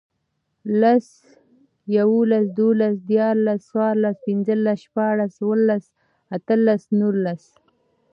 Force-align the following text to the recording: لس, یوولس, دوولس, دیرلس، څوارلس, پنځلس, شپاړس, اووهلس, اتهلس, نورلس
لس, 0.81 1.07
یوولس, 1.97 2.45
دوولس, 2.57 2.95
دیرلس، 3.09 3.59
څوارلس, 3.69 4.15
پنځلس, 4.25 4.77
شپاړس, 4.85 5.33
اووهلس, 5.39 5.85
اتهلس, 6.35 6.81
نورلس 6.99 7.43